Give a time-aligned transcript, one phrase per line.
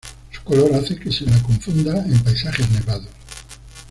[0.31, 3.09] Su color hace que se la confunda en paisajes nevados.